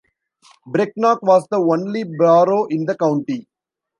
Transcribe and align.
Brecknock 0.65 1.21
was 1.21 1.45
the 1.51 1.59
only 1.59 2.03
borough 2.05 2.65
in 2.65 2.85
the 2.85 2.95
county. 2.97 3.47